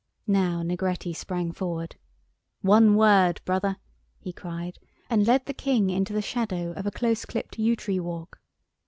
Now 0.25 0.63
Negretti 0.63 1.13
sprang 1.15 1.51
forward. 1.51 1.95
"One 2.63 2.95
word, 2.95 3.39
brother!" 3.45 3.77
he 4.17 4.33
cried, 4.33 4.79
and 5.11 5.27
led 5.27 5.45
the 5.45 5.53
King 5.53 5.91
into 5.91 6.11
the 6.11 6.23
shadow 6.23 6.71
of 6.71 6.87
a 6.87 6.91
close 6.91 7.23
clipped 7.23 7.59
yew 7.59 7.75
tree 7.75 7.99
walk. 7.99 8.39